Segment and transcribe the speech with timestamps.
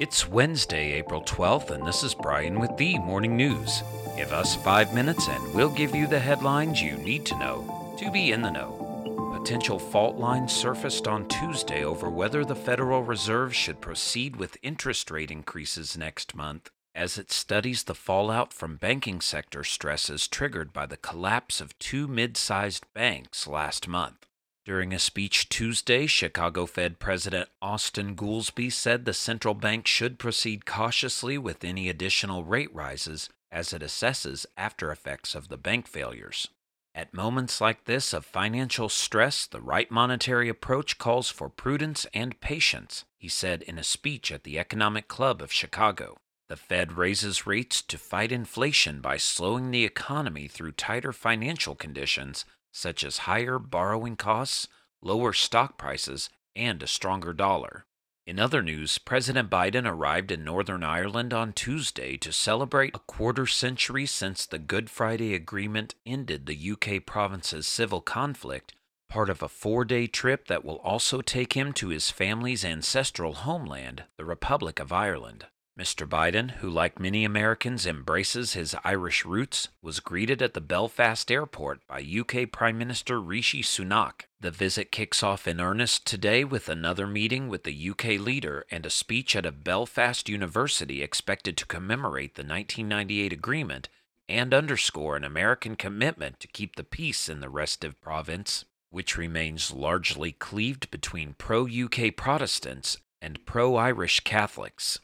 [0.00, 3.82] It's Wednesday, April 12th, and this is Brian with the Morning News.
[4.16, 8.10] Give us five minutes and we'll give you the headlines you need to know to
[8.10, 9.34] be in the know.
[9.38, 15.10] Potential fault lines surfaced on Tuesday over whether the Federal Reserve should proceed with interest
[15.10, 20.86] rate increases next month as it studies the fallout from banking sector stresses triggered by
[20.86, 24.29] the collapse of two mid sized banks last month.
[24.70, 30.64] During a speech Tuesday, Chicago Fed President Austin Goolsbee said the central bank should proceed
[30.64, 36.46] cautiously with any additional rate rises as it assesses after effects of the bank failures.
[36.94, 42.40] At moments like this of financial stress, the right monetary approach calls for prudence and
[42.40, 46.16] patience, he said in a speech at the Economic Club of Chicago.
[46.48, 52.44] The Fed raises rates to fight inflation by slowing the economy through tighter financial conditions
[52.72, 54.68] such as higher borrowing costs,
[55.02, 57.86] lower stock prices, and a stronger dollar.
[58.26, 63.46] In other news, President Biden arrived in Northern Ireland on Tuesday to celebrate a quarter
[63.46, 68.72] century since the Good Friday Agreement ended the UK province's civil conflict,
[69.08, 73.32] part of a four day trip that will also take him to his family's ancestral
[73.32, 75.46] homeland, the Republic of Ireland.
[75.80, 76.06] Mr.
[76.06, 81.80] Biden, who like many Americans embraces his Irish roots, was greeted at the Belfast airport
[81.86, 84.24] by UK Prime Minister Rishi Sunak.
[84.38, 88.84] The visit kicks off in earnest today with another meeting with the UK leader and
[88.84, 93.88] a speech at a Belfast university expected to commemorate the 1998 agreement
[94.28, 99.72] and underscore an American commitment to keep the peace in the restive province, which remains
[99.72, 104.98] largely cleaved between pro UK Protestants and pro Irish Catholics.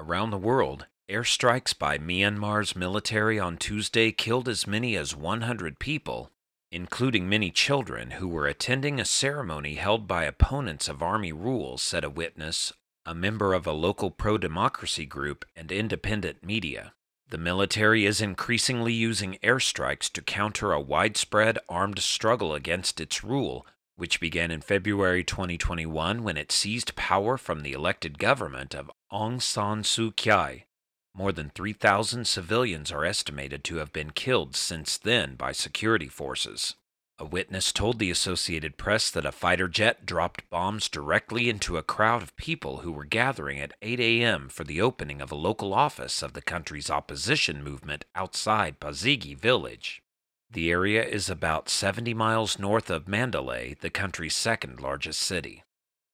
[0.00, 6.30] Around the world, airstrikes by Myanmar's military on Tuesday killed as many as 100 people,
[6.72, 12.02] including many children who were attending a ceremony held by opponents of army rule, said
[12.02, 12.72] a witness,
[13.04, 16.94] a member of a local pro democracy group, and independent media.
[17.28, 23.66] The military is increasingly using airstrikes to counter a widespread armed struggle against its rule,
[24.00, 29.42] which began in February 2021 when it seized power from the elected government of Aung
[29.42, 30.64] San Suu Kyi.
[31.14, 36.76] More than 3,000 civilians are estimated to have been killed since then by security forces.
[37.18, 41.82] A witness told the Associated Press that a fighter jet dropped bombs directly into a
[41.82, 44.48] crowd of people who were gathering at 8 a.m.
[44.48, 50.02] for the opening of a local office of the country's opposition movement outside Pazigi village.
[50.52, 55.62] The area is about 70 miles north of Mandalay, the country's second largest city.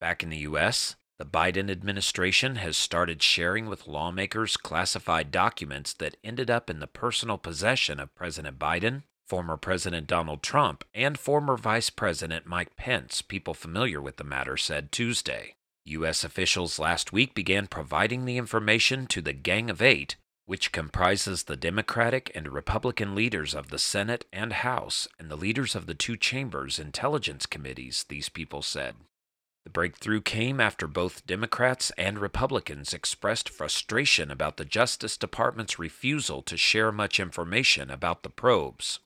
[0.00, 6.16] Back in the U.S., the Biden administration has started sharing with lawmakers classified documents that
[6.24, 11.58] ended up in the personal possession of President Biden, former President Donald Trump, and former
[11.58, 15.56] Vice President Mike Pence, people familiar with the matter said Tuesday.
[15.84, 16.24] U.S.
[16.24, 20.16] officials last week began providing the information to the Gang of Eight,
[20.46, 25.74] which comprises the Democratic and Republican leaders of the Senate and House and the leaders
[25.74, 28.96] of the two chambers' intelligence committees, these people said.
[29.64, 36.42] The breakthrough came after both Democrats and Republicans expressed frustration about the Justice Department's refusal
[36.42, 38.98] to share much information about the probes.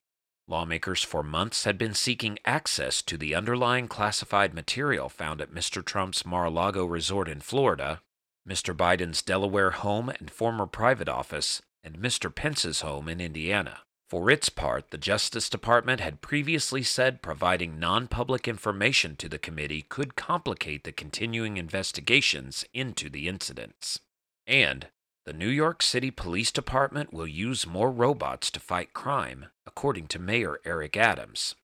[0.48, 5.84] Lawmakers for months had been seeking access to the underlying classified material found at Mr.
[5.84, 8.00] Trump's Mar a Lago resort in Florida
[8.48, 8.76] Mr.
[8.76, 12.32] Biden's Delaware home and former private office, and Mr.
[12.32, 13.80] Pence's home in Indiana.
[14.08, 19.38] For its part, the Justice Department had previously said providing non public information to the
[19.38, 23.98] committee could complicate the continuing investigations into the incidents.
[24.46, 24.88] And
[25.24, 30.20] the New York City Police Department will use more robots to fight crime, according to
[30.20, 31.56] Mayor Eric Adams.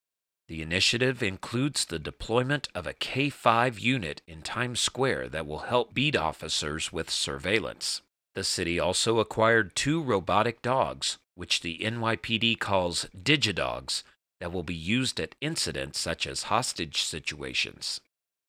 [0.52, 5.60] The initiative includes the deployment of a K 5 unit in Times Square that will
[5.60, 8.02] help beat officers with surveillance.
[8.34, 14.02] The city also acquired two robotic dogs, which the NYPD calls Digidogs,
[14.40, 18.02] that will be used at incidents such as hostage situations.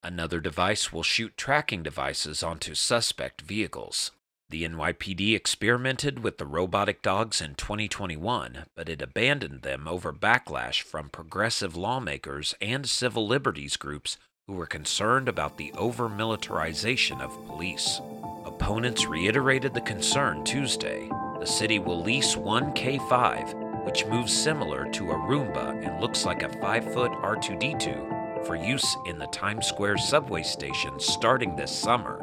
[0.04, 4.12] Another device will shoot tracking devices onto suspect vehicles.
[4.54, 10.84] The NYPD experimented with the robotic dogs in 2021, but it abandoned them over backlash
[10.84, 17.48] from progressive lawmakers and civil liberties groups who were concerned about the over militarization of
[17.48, 18.00] police.
[18.46, 21.10] Opponents reiterated the concern Tuesday.
[21.40, 26.26] The city will lease one K 5, which moves similar to a Roomba and looks
[26.26, 31.76] like a 5 foot R2D2, for use in the Times Square subway station starting this
[31.76, 32.23] summer.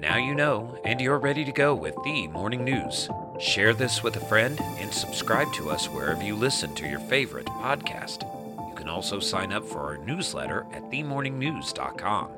[0.00, 3.10] Now you know, and you're ready to go with the morning news.
[3.38, 7.44] Share this with a friend and subscribe to us wherever you listen to your favorite
[7.44, 8.22] podcast.
[8.66, 12.30] You can also sign up for our newsletter at themorningnews.com.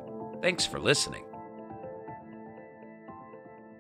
[0.43, 1.23] Thanks for listening.